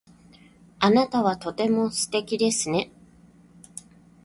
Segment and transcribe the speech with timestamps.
[0.79, 2.89] あなたはとても素敵ですね。